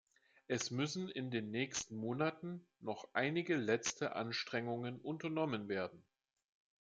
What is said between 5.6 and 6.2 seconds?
werden.